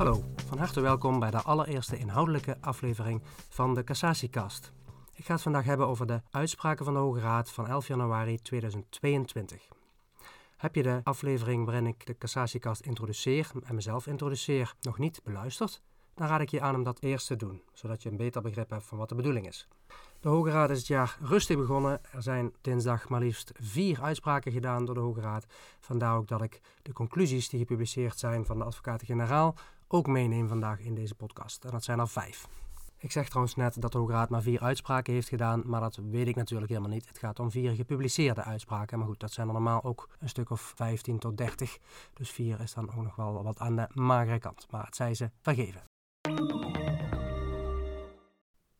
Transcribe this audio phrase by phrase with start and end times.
[0.00, 4.72] Hallo, van harte welkom bij de allereerste inhoudelijke aflevering van de Cassatiekast.
[5.14, 8.38] Ik ga het vandaag hebben over de uitspraken van de Hoge Raad van 11 januari
[8.42, 9.68] 2022.
[10.56, 15.82] Heb je de aflevering waarin ik de Cassatiekast introduceer en mezelf introduceer nog niet beluisterd?
[16.14, 18.70] Dan raad ik je aan om dat eerst te doen, zodat je een beter begrip
[18.70, 19.68] hebt van wat de bedoeling is.
[20.20, 22.00] De Hoge Raad is het jaar rustig begonnen.
[22.12, 25.46] Er zijn dinsdag maar liefst vier uitspraken gedaan door de Hoge Raad.
[25.80, 29.54] Vandaar ook dat ik de conclusies die gepubliceerd zijn van de advocaten-generaal
[29.92, 31.64] ook meeneem vandaag in deze podcast.
[31.64, 32.48] En dat zijn er vijf.
[32.98, 35.96] Ik zeg trouwens net dat de Hoge Raad maar vier uitspraken heeft gedaan, maar dat
[35.96, 37.08] weet ik natuurlijk helemaal niet.
[37.08, 38.98] Het gaat om vier gepubliceerde uitspraken.
[38.98, 41.78] Maar goed, dat zijn er normaal ook een stuk of 15 tot 30.
[42.12, 44.66] Dus vier is dan ook nog wel wat aan de magere kant.
[44.70, 45.82] Maar het zij ze vergeven.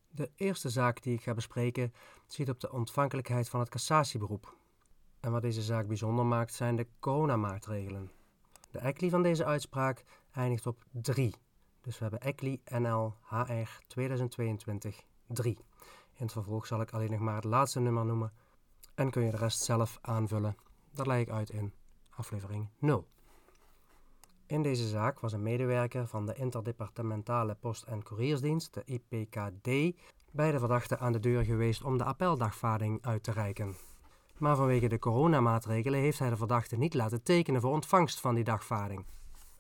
[0.09, 1.93] De eerste zaak die ik ga bespreken
[2.27, 4.57] ziet op de ontvankelijkheid van het cassatieberoep.
[5.21, 8.11] En wat deze zaak bijzonder maakt zijn de coronamaatregelen.
[8.71, 11.35] De ECLI van deze uitspraak eindigt op 3.
[11.81, 15.57] Dus we hebben ECLI NL HR 2022 3.
[16.13, 18.33] In het vervolg zal ik alleen nog maar het laatste nummer noemen
[18.95, 20.57] en kun je de rest zelf aanvullen.
[20.91, 21.73] Dat leg ik uit in
[22.11, 23.07] aflevering 0.
[24.47, 29.97] In deze zaak was een medewerker van de Interdepartementale Post- en Couriersdienst, de IPKD,
[30.31, 33.77] bij de verdachte aan de deur geweest om de appeldagvaarding uit te reiken.
[34.39, 38.45] Maar vanwege de coronamaatregelen heeft hij de verdachte niet laten tekenen voor ontvangst van die
[38.45, 39.05] dagvaarding.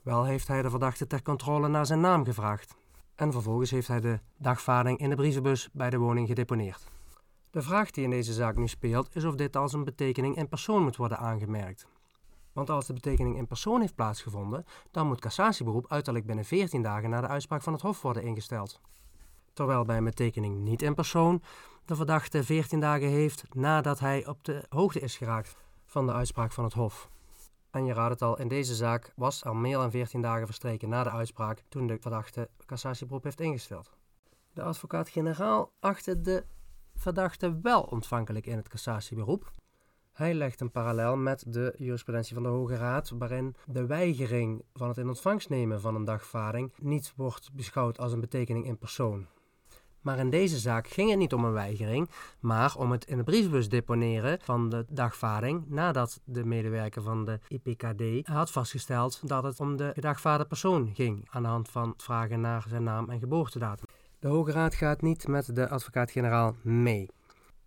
[0.03, 2.75] Wel heeft hij de verdachte ter controle naar zijn naam gevraagd.
[3.15, 6.87] En vervolgens heeft hij de dagvaarding in de brievenbus bij de woning gedeponeerd.
[7.51, 10.49] De vraag die in deze zaak nu speelt is of dit als een betekening in
[10.49, 11.87] persoon moet worden aangemerkt.
[12.53, 17.11] Want als de betekening in persoon heeft plaatsgevonden, dan moet cassatieberoep uiterlijk binnen 14 dagen
[17.11, 18.81] na de uitspraak van het Hof worden ingesteld.
[19.53, 21.43] Terwijl bij een betekening niet in persoon
[21.85, 25.57] de verdachte 14 dagen heeft nadat hij op de hoogte is geraakt
[25.87, 27.09] van de uitspraak van het Hof.
[27.71, 30.89] En je raadt het al, in deze zaak was al meer dan 14 dagen verstreken
[30.89, 33.91] na de uitspraak toen de verdachte cassatieberoep heeft ingesteld.
[34.53, 36.45] De advocaat-generaal achtte de
[36.95, 39.51] verdachte wel ontvankelijk in het cassatieberoep.
[40.13, 44.89] Hij legt een parallel met de jurisprudentie van de Hoge Raad, waarin de weigering van
[44.89, 49.27] het in ontvangst nemen van een dagvaarding niet wordt beschouwd als een betekening in persoon.
[50.01, 53.25] Maar in deze zaak ging het niet om een weigering, maar om het in de
[53.25, 59.61] brievenbus deponeren van de dagvaarding nadat de medewerker van de IPKD had vastgesteld dat het
[59.61, 63.87] om de gedagvaarde persoon ging aan de hand van vragen naar zijn naam en geboortedatum.
[64.19, 67.09] De Hoge Raad gaat niet met de advocaat-generaal mee.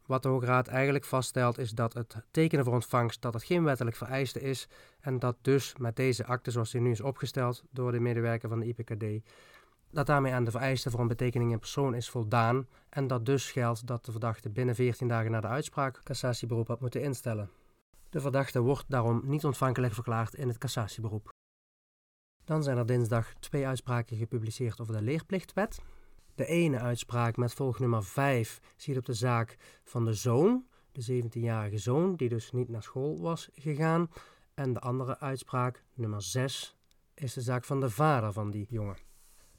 [0.06, 3.64] Wat de Hoge Raad eigenlijk vaststelt is dat het tekenen voor ontvangst dat het geen
[3.64, 4.68] wettelijk vereiste is
[5.00, 8.60] en dat dus met deze akte zoals die nu is opgesteld door de medewerker van
[8.60, 9.30] de IPKD
[9.94, 13.52] dat daarmee aan de vereisten voor een betekening in persoon is voldaan en dat dus
[13.52, 17.50] geldt dat de verdachte binnen 14 dagen na de uitspraak cassatieberoep had moeten instellen.
[18.10, 21.30] De verdachte wordt daarom niet ontvankelijk verklaard in het cassatieberoep.
[22.44, 25.82] Dan zijn er dinsdag twee uitspraken gepubliceerd over de leerplichtwet.
[26.36, 31.78] De ene uitspraak met volgnummer 5 ziet op de zaak van de zoon, de 17-jarige
[31.78, 34.10] zoon, die dus niet naar school was gegaan.
[34.54, 36.78] En de andere uitspraak, nummer 6,
[37.14, 39.12] is de zaak van de vader van die jongen.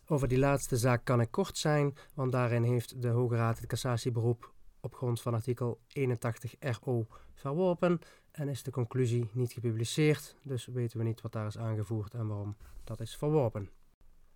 [0.06, 3.66] Over die laatste zaak kan ik kort zijn, want daarin heeft de Hoge Raad het
[3.66, 8.00] cassatieberoep op grond van artikel 81 RO verworpen
[8.30, 12.26] en is de conclusie niet gepubliceerd, dus weten we niet wat daar is aangevoerd en
[12.26, 13.70] waarom dat is verworpen.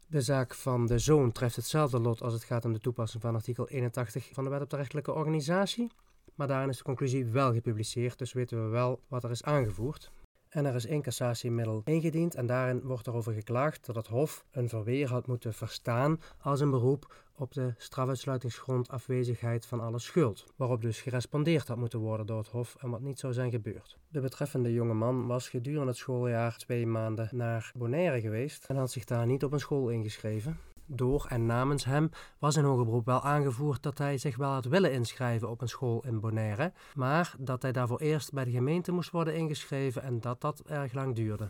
[0.07, 3.35] De zaak van de zoon treft hetzelfde lot als het gaat om de toepassing van
[3.35, 5.91] artikel 81 van de Wet op de Rechtelijke Organisatie,
[6.35, 10.11] maar daarin is de conclusie wel gepubliceerd, dus weten we wel wat er is aangevoerd.
[10.49, 14.69] En er is één cassatiemiddel ingediend en daarin wordt erover geklaagd dat het Hof een
[14.69, 20.83] verweer had moeten verstaan als een beroep op de strafuitsluitingsgrond afwezigheid van alle schuld, waarop
[20.83, 23.99] dus gerespondeerd had moeten worden door het Hof en wat niet zou zijn gebeurd.
[24.09, 28.91] De betreffende jonge man was gedurende het schooljaar twee maanden naar Bonaire geweest en had
[28.91, 30.59] zich daar niet op een school ingeschreven
[30.89, 34.65] door en namens hem was in hoger beroep wel aangevoerd dat hij zich wel had
[34.65, 38.93] willen inschrijven op een school in Bonaire, maar dat hij daarvoor eerst bij de gemeente
[38.93, 41.49] moest worden ingeschreven en dat dat erg lang duurde.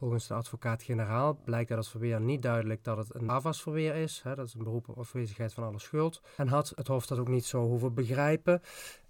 [0.00, 4.34] Volgens de advocaat-generaal blijkt uit het verweer niet duidelijk dat het een AVAS-verweer is, hè,
[4.34, 7.28] dat is een beroep op afwezigheid van alle schuld, en had het Hof dat ook
[7.28, 8.60] niet zo hoeven begrijpen.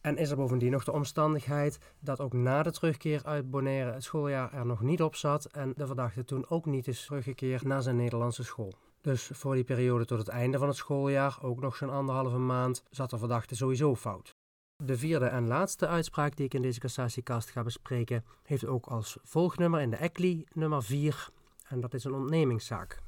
[0.00, 4.04] En is er bovendien nog de omstandigheid dat ook na de terugkeer uit Bonaire het
[4.04, 7.82] schooljaar er nog niet op zat en de verdachte toen ook niet is teruggekeerd naar
[7.82, 8.74] zijn Nederlandse school.
[9.00, 12.82] Dus voor die periode tot het einde van het schooljaar, ook nog zo'n anderhalve maand,
[12.90, 14.34] zat de verdachte sowieso fout.
[14.76, 19.18] De vierde en laatste uitspraak die ik in deze cassatiekast ga bespreken, heeft ook als
[19.22, 21.30] volgnummer in de ECLI nummer 4
[21.68, 23.02] en dat is een ontnemingszaak.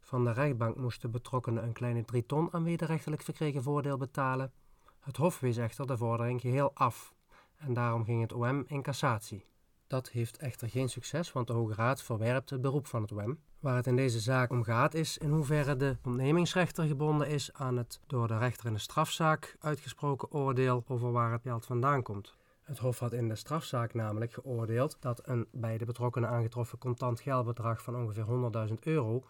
[0.00, 4.52] Van de rechtbank moest de betrokkenen een kleine 3 ton aan wederrechtelijk verkregen voordeel betalen.
[5.00, 7.14] Het Hof wees echter de vordering geheel af
[7.56, 9.44] en daarom ging het OM in cassatie.
[9.86, 13.38] Dat heeft echter geen succes, want de Hoge Raad verwerpt het beroep van het OM.
[13.60, 17.76] Waar het in deze zaak om gaat is in hoeverre de ontnemingsrechter gebonden is aan
[17.76, 22.36] het door de rechter in de strafzaak uitgesproken oordeel over waar het geld vandaan komt.
[22.62, 27.20] Het Hof had in de strafzaak namelijk geoordeeld dat een bij de betrokkenen aangetroffen contant
[27.20, 29.24] geldbedrag van ongeveer 100.000 euro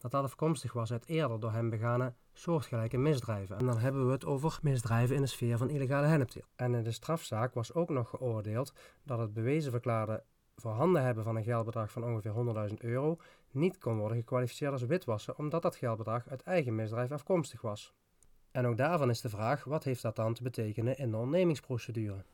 [0.00, 3.58] dat dat afkomstig was uit eerder door hem begane soortgelijke misdrijven.
[3.58, 6.46] En dan hebben we het over misdrijven in de sfeer van illegale hennepteelt.
[6.56, 10.22] En in de strafzaak was ook nog geoordeeld dat het bewezen verklaarde
[10.56, 13.16] voorhanden hebben van een geldbedrag van ongeveer 100.000 euro
[13.50, 17.94] niet kon worden gekwalificeerd als witwassen, omdat dat geldbedrag uit eigen misdrijf afkomstig was.
[18.50, 22.24] En ook daarvan is de vraag: wat heeft dat dan te betekenen in de ontnemingsprocedure?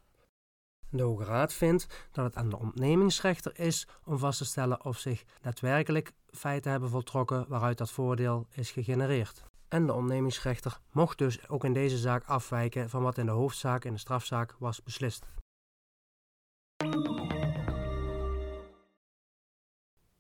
[0.91, 4.99] De Hoge Raad vindt dat het aan de ontnemingsrechter is om vast te stellen of
[4.99, 9.45] zich daadwerkelijk feiten hebben voltrokken waaruit dat voordeel is gegenereerd.
[9.69, 13.85] En de ontnemingsrechter mocht dus ook in deze zaak afwijken van wat in de hoofdzaak
[13.85, 15.27] in de strafzaak was beslist.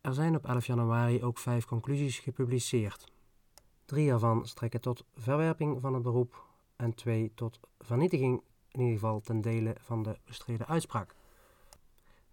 [0.00, 3.12] Er zijn op 11 januari ook vijf conclusies gepubliceerd.
[3.84, 6.44] Drie ervan strekken tot verwerping van het beroep
[6.76, 11.14] en twee tot vernietiging in ieder geval ten dele van de bestreden uitspraak.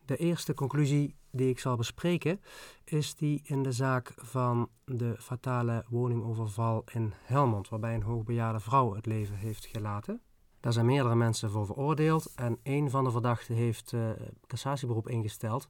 [0.05, 2.41] De eerste conclusie die ik zal bespreken
[2.83, 8.93] is die in de zaak van de fatale woningoverval in Helmond, waarbij een hoogbejaarde vrouw
[8.95, 10.21] het leven heeft gelaten.
[10.59, 14.09] Daar zijn meerdere mensen voor veroordeeld en een van de verdachten heeft uh,
[14.47, 15.69] cassatieberoep ingesteld.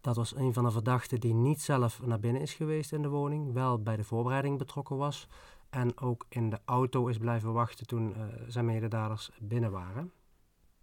[0.00, 3.08] Dat was een van de verdachten die niet zelf naar binnen is geweest in de
[3.08, 5.28] woning, wel bij de voorbereiding betrokken was
[5.70, 10.12] en ook in de auto is blijven wachten toen uh, zijn mededaders binnen waren.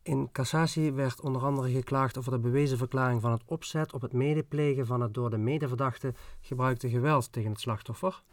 [0.07, 4.13] In cassatie werd onder andere geklaagd over de bewezen verklaring van het opzet op het
[4.13, 8.24] medeplegen van het door de medeverdachte gebruikte geweld tegen het slachtoffer.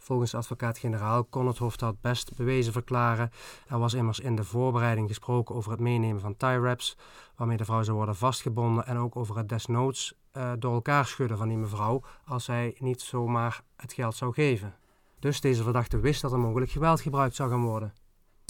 [0.00, 3.30] Volgens advocaat-generaal kon het Hof dat best bewezen verklaren.
[3.68, 6.96] Er was immers in de voorbereiding gesproken over het meenemen van tie wraps,
[7.36, 11.38] waarmee de vrouw zou worden vastgebonden, en ook over het desnoods uh, door elkaar schudden
[11.38, 14.74] van die mevrouw als zij niet zomaar het geld zou geven.
[15.18, 17.92] Dus deze verdachte wist dat er mogelijk geweld gebruikt zou gaan worden.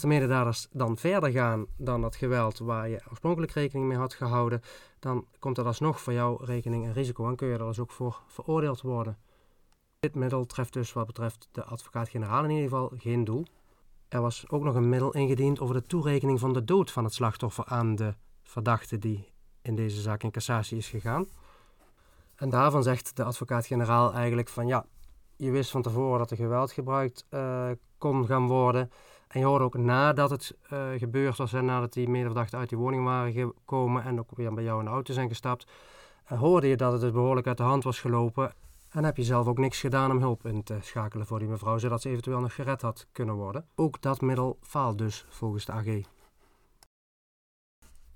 [0.01, 4.63] De mededaders dan verder gaan dan dat geweld waar je oorspronkelijk rekening mee had gehouden,
[4.99, 7.91] dan komt er alsnog voor jouw rekening een risico en kun je er dus ook
[7.91, 9.19] voor veroordeeld worden.
[10.01, 13.47] Dit middel treft dus wat betreft de advocaat-generaal in ieder geval geen doel.
[14.09, 17.15] Er was ook nog een middel ingediend over de toerekening van de dood van het
[17.15, 19.33] slachtoffer aan de verdachte die
[19.63, 21.27] in deze zaak in cassatie is gegaan.
[22.35, 24.87] En daarvan zegt de advocaat-generaal eigenlijk van ja,
[25.37, 28.91] je wist van tevoren dat er geweld gebruikt uh, kon gaan worden.
[29.31, 32.79] En je hoorde ook nadat het uh, gebeurd was en nadat die medeverdachten uit die
[32.79, 35.67] woning waren gekomen en ook weer bij jou in de auto zijn gestapt,
[36.33, 38.53] uh, hoorde je dat het dus behoorlijk uit de hand was gelopen.
[38.91, 41.79] En heb je zelf ook niks gedaan om hulp in te schakelen voor die mevrouw,
[41.79, 43.67] zodat ze eventueel nog gered had kunnen worden.
[43.75, 46.01] Ook dat middel faalt dus volgens de AG.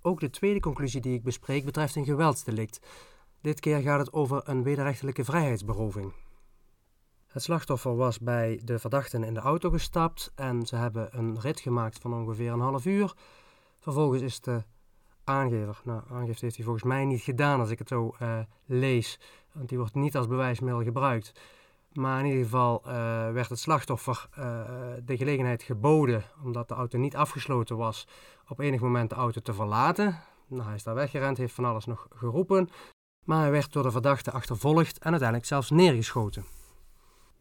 [0.02, 2.80] Ook de tweede conclusie die ik bespreek betreft een geweldsdelict.
[3.40, 6.12] Dit keer gaat het over een wederrechtelijke vrijheidsberoving.
[7.34, 11.60] Het slachtoffer was bij de verdachten in de auto gestapt en ze hebben een rit
[11.60, 13.14] gemaakt van ongeveer een half uur.
[13.80, 14.62] Vervolgens is de
[15.24, 19.20] aangever, nou aangifte heeft hij volgens mij niet gedaan als ik het zo uh, lees,
[19.52, 21.32] want die wordt niet als bewijsmiddel gebruikt.
[21.92, 22.92] Maar in ieder geval uh,
[23.30, 24.64] werd het slachtoffer uh,
[25.04, 28.08] de gelegenheid geboden, omdat de auto niet afgesloten was,
[28.48, 30.20] op enig moment de auto te verlaten.
[30.46, 32.68] Nou, hij is daar weggerend, heeft van alles nog geroepen,
[33.24, 36.44] maar hij werd door de verdachte achtervolgd en uiteindelijk zelfs neergeschoten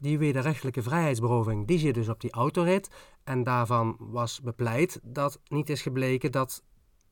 [0.04, 2.90] die wederrechtelijke vrijheidsberoving, die zit dus op die autorit.
[3.24, 6.64] En daarvan was bepleit dat niet is gebleken dat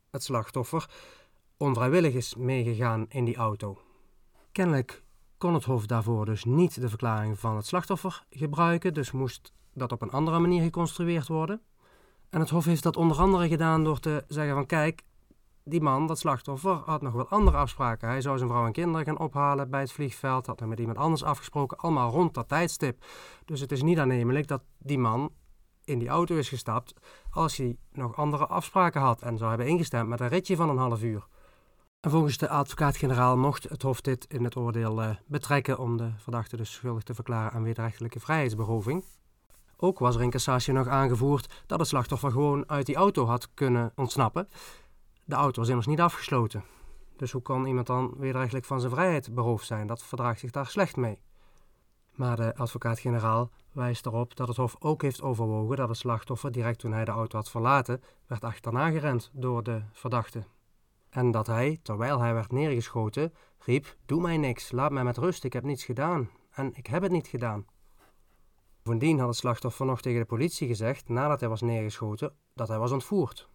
[0.09, 0.89] het slachtoffer
[1.57, 3.81] onvrijwillig is meegegaan in die auto.
[4.51, 5.03] Kennelijk
[5.37, 9.91] kon het Hof daarvoor dus niet de verklaring van het slachtoffer gebruiken, dus moest dat
[9.91, 11.61] op een andere manier geconstrueerd worden.
[12.29, 15.03] En het Hof heeft dat onder andere gedaan door te zeggen van kijk,
[15.63, 18.07] die man, dat slachtoffer, had nog wel andere afspraken.
[18.07, 20.97] Hij zou zijn vrouw en kinderen gaan ophalen bij het vliegveld, had hij met iemand
[20.97, 23.05] anders afgesproken, allemaal rond dat tijdstip.
[23.45, 25.31] Dus het is niet aannemelijk dat die man
[25.83, 26.93] in die auto is gestapt
[27.29, 30.77] als hij nog andere afspraken had en zou hebben ingestemd met een ritje van een
[30.77, 31.27] half uur.
[31.99, 36.11] En volgens de advocaat-generaal mocht het Hof dit in het oordeel uh, betrekken om de
[36.17, 39.05] verdachte dus schuldig te verklaren aan wederrechtelijke vrijheidsberoving.
[39.77, 43.53] Ook was er in cassatie nog aangevoerd dat het slachtoffer gewoon uit die auto had
[43.53, 44.47] kunnen ontsnappen.
[45.25, 46.63] De auto was immers niet afgesloten.
[47.15, 49.87] Dus hoe kan iemand dan wederrechtelijk van zijn vrijheid beroofd zijn?
[49.87, 51.19] Dat verdraagt zich daar slecht mee.
[52.11, 56.79] Maar de advocaat-generaal wijst erop dat het Hof ook heeft overwogen dat het slachtoffer direct
[56.79, 60.43] toen hij de auto had verlaten, werd achterna gerend door de verdachte.
[61.09, 65.43] En dat hij, terwijl hij werd neergeschoten, riep: Doe mij niks, laat mij met rust,
[65.43, 66.29] ik heb niets gedaan.
[66.51, 67.65] En ik heb het niet gedaan.
[68.83, 72.79] Bovendien had het slachtoffer nog tegen de politie gezegd, nadat hij was neergeschoten, dat hij
[72.79, 73.49] was ontvoerd.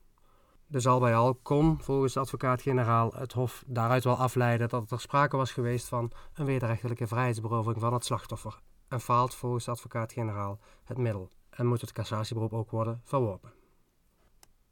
[0.68, 5.00] Dus al bij al kon volgens de advocaat-generaal het Hof daaruit wel afleiden dat er
[5.00, 8.61] sprake was geweest van een wederrechtelijke vrijheidsberoving van het slachtoffer.
[8.88, 13.52] En faalt volgens de advocaat-generaal het middel en moet het cassatieberoep ook worden verworpen.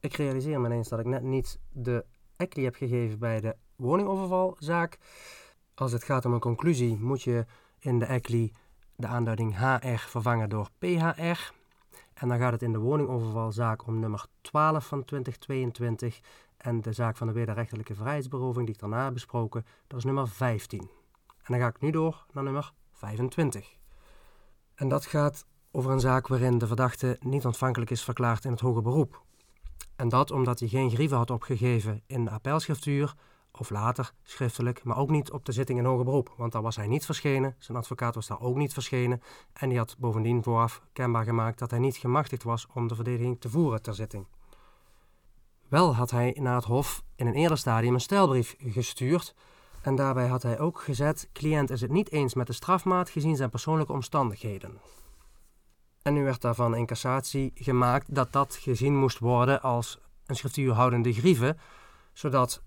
[0.00, 2.04] Ik realiseer me ineens dat ik net niet de
[2.36, 4.98] ECLI heb gegeven bij de woningovervalzaak.
[5.74, 7.46] Als het gaat om een conclusie moet je
[7.78, 8.52] in de ECLI
[8.96, 11.52] de aanduiding HR vervangen door PHR.
[12.14, 16.20] En dan gaat het in de woningovervalzaak om nummer 12 van 2022.
[16.56, 20.28] En de zaak van de wederrechtelijke vrijheidsberoving die ik daarna heb besproken, dat is nummer
[20.28, 20.80] 15.
[20.80, 20.88] En
[21.46, 23.76] dan ga ik nu door naar nummer 25.
[24.74, 28.60] En dat gaat over een zaak waarin de verdachte niet ontvankelijk is verklaard in het
[28.60, 29.22] hoger beroep.
[29.96, 33.14] En dat omdat hij geen grieven had opgegeven in de appelschriftuur
[33.58, 36.76] of later schriftelijk, maar ook niet op de zitting in hoger beroep, want daar was
[36.76, 40.82] hij niet verschenen, zijn advocaat was daar ook niet verschenen en die had bovendien vooraf
[40.92, 44.26] kenbaar gemaakt dat hij niet gemachtigd was om de verdediging te voeren ter zitting.
[45.68, 49.34] Wel had hij naar het Hof in een eerder stadium een stelbrief gestuurd
[49.82, 53.36] en daarbij had hij ook gezet: cliënt is het niet eens met de strafmaat gezien
[53.36, 54.78] zijn persoonlijke omstandigheden.
[56.02, 61.12] En nu werd daarvan in cassatie gemaakt dat dat gezien moest worden als een schriftuurhoudende
[61.12, 61.56] grieve,
[62.12, 62.62] zodat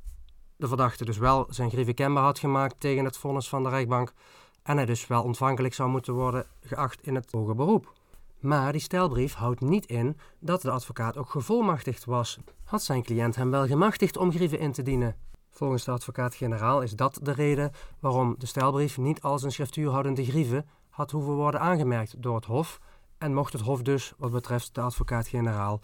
[0.57, 4.13] de verdachte dus wel zijn grieven kenbaar had gemaakt tegen het vonnis van de rechtbank
[4.63, 7.93] en hij dus wel ontvankelijk zou moeten worden geacht in het hoger beroep.
[8.39, 12.39] Maar die stelbrief houdt niet in dat de advocaat ook gevolmachtigd was.
[12.63, 15.15] Had zijn cliënt hem wel gemachtigd om grieven in te dienen?
[15.49, 20.65] Volgens de advocaat-generaal is dat de reden waarom de stelbrief niet als een schriftuurhoudende grieve
[20.89, 22.79] had hoeven worden aangemerkt door het Hof
[23.17, 25.81] en mocht het Hof dus, wat betreft de advocaat-generaal,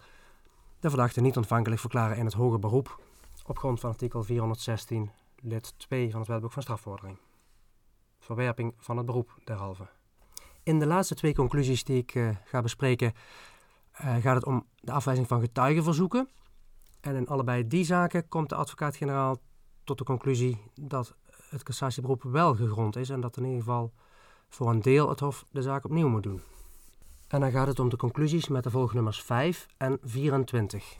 [0.80, 2.98] de verdachte niet ontvankelijk verklaren in het hoger beroep
[3.46, 7.18] op grond van artikel 416 lid 2 van het wetboek van strafvordering.
[8.18, 9.86] Verwerping van het beroep derhalve.
[10.62, 13.12] In de laatste twee conclusies die ik uh, ga bespreken
[14.00, 16.28] uh, gaat het om de afwijzing van getuigenverzoeken.
[17.00, 19.36] En in allebei die zaken komt de advocaat-generaal
[19.84, 21.14] tot de conclusie dat
[21.48, 23.92] het cassatieberoep wel gegrond is en dat in ieder geval
[24.48, 26.40] voor een deel het Hof de zaak opnieuw moet doen.
[27.28, 30.96] En dan gaat het om de conclusies met de volgnummers 5 en 24.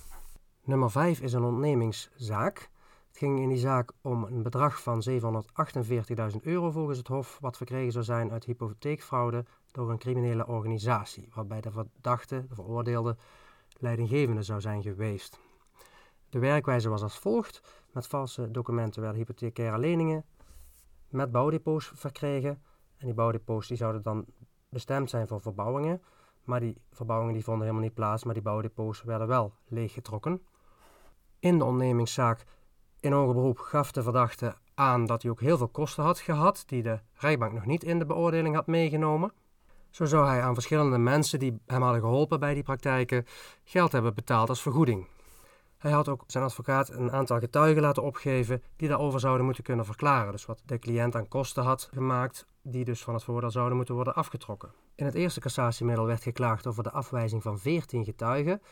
[0.67, 2.71] Nummer 5 is een ontnemingszaak.
[3.09, 7.57] Het ging in die zaak om een bedrag van 748.000 euro volgens het Hof, wat
[7.57, 13.17] verkregen zou zijn uit hypotheekfraude door een criminele organisatie, waarbij de verdachte, de veroordeelde,
[13.79, 15.39] leidinggevende zou zijn geweest.
[16.29, 17.61] De werkwijze was als volgt:
[17.93, 20.25] met valse documenten werden hypothecaire leningen
[21.09, 22.63] met bouwdepots verkregen.
[22.97, 24.25] En die bouwdepots die zouden dan
[24.69, 26.03] bestemd zijn voor verbouwingen.
[26.45, 30.43] Maar die verbouwingen die vonden helemaal niet plaats, maar die bouwdepots werden wel leeggetrokken.
[31.39, 32.45] In de ondernemingszaak
[33.01, 36.63] in hoger beroep gaf de verdachte aan dat hij ook heel veel kosten had gehad,
[36.67, 39.33] die de rechtbank nog niet in de beoordeling had meegenomen.
[39.91, 43.25] Zo zou hij aan verschillende mensen die hem hadden geholpen bij die praktijken
[43.65, 45.07] geld hebben betaald als vergoeding.
[45.79, 49.85] Hij had ook zijn advocaat een aantal getuigen laten opgeven die daarover zouden moeten kunnen
[49.85, 50.33] verklaren.
[50.33, 53.95] Dus wat de cliënt aan kosten had gemaakt, die dus van het voordeel zouden moeten
[53.95, 54.73] worden afgetrokken.
[54.95, 58.63] In het eerste cassatiemiddel werd geklaagd over de afwijzing van 14 getuigen.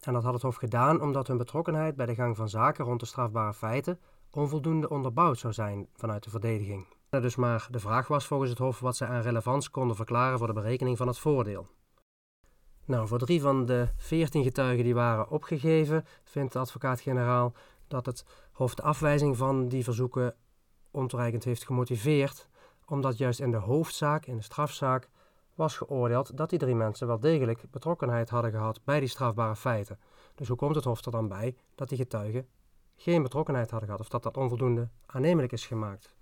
[0.00, 3.00] En dat had het Hof gedaan omdat hun betrokkenheid bij de gang van zaken rond
[3.00, 6.86] de strafbare feiten onvoldoende onderbouwd zou zijn vanuit de verdediging.
[7.10, 10.46] Dus maar de vraag was volgens het Hof wat zij aan relevans konden verklaren voor
[10.46, 11.68] de berekening van het voordeel.
[12.84, 17.52] Nou, voor drie van de veertien getuigen die waren opgegeven, vindt de advocaat-generaal
[17.88, 20.34] dat het Hof de afwijzing van die verzoeken
[20.90, 22.48] ontoereikend heeft gemotiveerd,
[22.86, 25.08] omdat juist in de hoofdzaak, in de strafzaak,
[25.54, 29.98] was geoordeeld dat die drie mensen wel degelijk betrokkenheid hadden gehad bij die strafbare feiten.
[30.34, 32.48] Dus hoe komt het Hof er dan bij dat die getuigen
[32.96, 36.14] geen betrokkenheid hadden gehad of dat dat onvoldoende aannemelijk is gemaakt?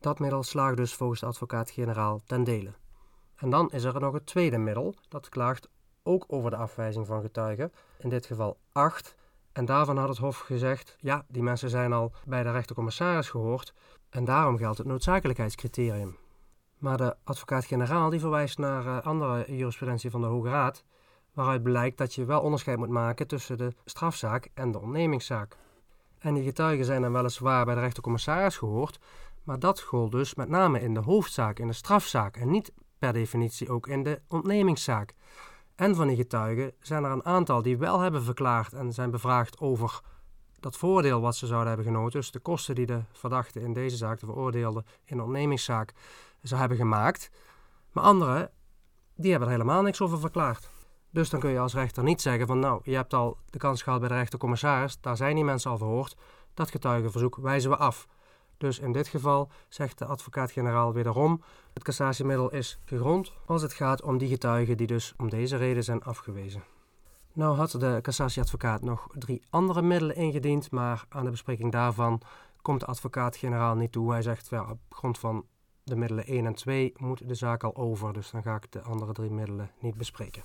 [0.00, 2.72] Dat middel slaagt dus volgens de advocaat-generaal ten dele.
[3.36, 5.68] En dan is er nog het tweede middel, dat klaagt
[6.02, 9.14] ook over de afwijzing van getuigen, in dit geval acht.
[9.52, 13.74] En daarvan had het Hof gezegd: ja, die mensen zijn al bij de rechtercommissaris gehoord
[14.10, 16.16] en daarom geldt het noodzakelijkheidscriterium.
[16.78, 20.84] Maar de advocaat-generaal die verwijst naar uh, andere jurisprudentie van de Hoge Raad,
[21.32, 25.56] waaruit blijkt dat je wel onderscheid moet maken tussen de strafzaak en de ondernemingszaak.
[26.18, 28.98] En die getuigen zijn dan weliswaar bij de rechtercommissaris gehoord,
[29.42, 33.12] maar dat gold dus met name in de hoofdzaak, in de strafzaak en niet per
[33.12, 35.14] definitie ook in de ontnemingszaak.
[35.74, 39.58] En van die getuigen zijn er een aantal die wel hebben verklaard en zijn bevraagd
[39.58, 40.00] over
[40.60, 43.96] dat voordeel wat ze zouden hebben genoten, dus de kosten die de verdachte in deze
[43.96, 45.92] zaak, de veroordeelde in de ondernemingszaak,
[46.48, 47.30] zou hebben gemaakt.
[47.92, 48.50] Maar anderen,
[49.14, 50.70] die hebben er helemaal niks over verklaard.
[51.10, 53.82] Dus dan kun je als rechter niet zeggen van nou, je hebt al de kans
[53.82, 56.16] gehad bij de rechtercommissaris, daar zijn die mensen al verhoord,
[56.54, 58.06] dat getuigenverzoek wijzen we af.
[58.56, 64.02] Dus in dit geval zegt de advocaat-generaal wederom: het cassatiemiddel is gegrond als het gaat
[64.02, 66.62] om die getuigen die dus om deze reden zijn afgewezen.
[67.32, 72.20] Nou had de cassatieadvocaat nog drie andere middelen ingediend, maar aan de bespreking daarvan
[72.62, 74.12] komt de advocaat-generaal niet toe.
[74.12, 75.44] Hij zegt, ja, op grond van
[75.84, 78.80] de middelen 1 en 2 moet de zaak al over, dus dan ga ik de
[78.80, 80.42] andere drie middelen niet bespreken.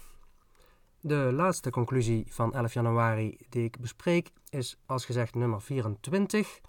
[1.02, 6.60] De laatste conclusie van 11 januari die ik bespreek is als gezegd nummer 24.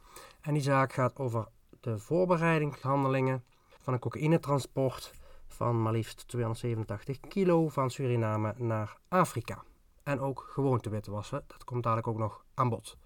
[0.41, 1.49] En die zaak gaat over
[1.81, 3.45] de voorbereidingshandelingen
[3.81, 5.13] van een cocaïnetransport
[5.47, 9.63] van maar liefst 287 kilo van Suriname naar Afrika.
[10.03, 12.97] En ook gewoon te witwassen, dat komt dadelijk ook nog aan bod.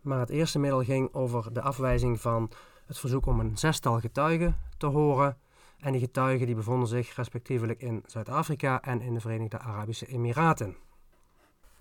[0.00, 2.50] Maar het eerste middel ging over de afwijzing van
[2.86, 5.36] het verzoek om een zestal getuigen te horen.
[5.78, 10.76] En die getuigen die bevonden zich respectievelijk in Zuid-Afrika en in de Verenigde Arabische Emiraten.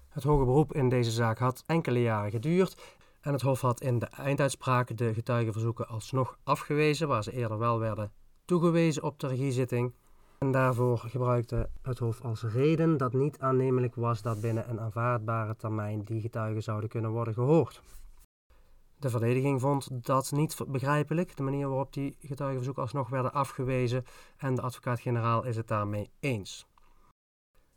[0.09, 3.99] Het hoge beroep in deze zaak had enkele jaren geduurd en het Hof had in
[3.99, 8.11] de einduitspraak de getuigenverzoeken alsnog afgewezen, waar ze eerder wel werden
[8.45, 9.93] toegewezen op de regiezitting.
[10.39, 15.55] En daarvoor gebruikte het Hof als reden dat niet aannemelijk was dat binnen een aanvaardbare
[15.55, 17.81] termijn die getuigen zouden kunnen worden gehoord.
[19.03, 24.05] De verdediging vond dat niet begrijpelijk, de manier waarop die getuigenverzoeken alsnog werden afgewezen,
[24.37, 26.67] en de advocaat-generaal is het daarmee eens.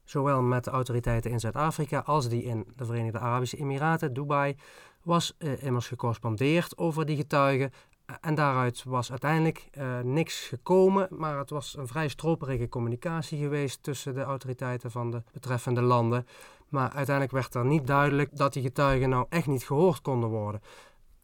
[0.05, 4.57] Zowel met de autoriteiten in Zuid-Afrika als die in de Verenigde Arabische Emiraten, Dubai,
[5.03, 7.73] was eh, immers gecorrespondeerd over die getuigen.
[8.21, 13.83] En daaruit was uiteindelijk uh, niks gekomen, maar het was een vrij stroperige communicatie geweest
[13.83, 16.27] tussen de autoriteiten van de betreffende landen.
[16.69, 20.61] Maar uiteindelijk werd er niet duidelijk dat die getuigen nou echt niet gehoord konden worden.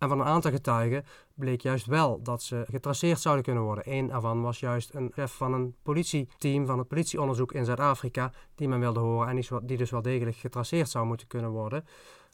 [0.02, 1.04] En van een aantal getuigen
[1.34, 3.84] bleek juist wel dat ze getraceerd zouden kunnen worden.
[3.86, 8.68] Eén daarvan was juist een chef van een politieteam, van het politieonderzoek in Zuid-Afrika, die
[8.68, 11.84] men wilde horen en die dus wel degelijk getraceerd zou moeten kunnen worden.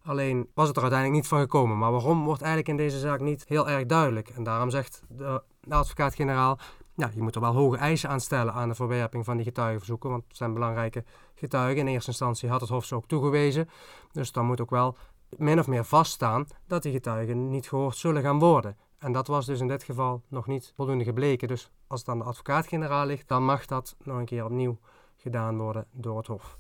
[0.03, 1.79] Alleen was het er uiteindelijk niet van gekomen.
[1.79, 4.29] Maar waarom wordt eigenlijk in deze zaak niet heel erg duidelijk.
[4.29, 6.59] En daarom zegt de, advocaat-generaal,
[6.95, 10.11] ja, je moet er wel hoge eisen aan stellen aan de verwerping van die getuigenverzoeken,
[10.11, 11.87] want het zijn belangrijke getuigen.
[11.87, 13.69] In eerste instantie had het Hof ze ook toegewezen.
[14.13, 14.97] Dus dan moet ook wel
[15.37, 18.77] min of meer vaststaan dat die getuigen niet gehoord zullen gaan worden.
[18.99, 21.49] En dat was dus in dit geval nog niet voldoende gebleken.
[21.49, 24.79] Dus als het aan de advocaat-generaal ligt, dan mag dat nog een keer opnieuw
[25.17, 26.57] gedaan worden door het Hof.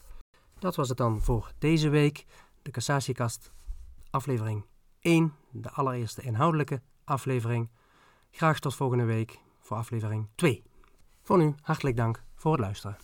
[0.58, 2.26] Dat was het dan voor deze week.
[2.62, 3.52] De Cassatiekast,
[4.10, 4.64] aflevering
[5.00, 7.68] 1, de allereerste inhoudelijke aflevering.
[8.30, 10.62] Graag tot volgende week voor aflevering 2.
[11.22, 12.96] Voor nu hartelijk dank voor het luisteren.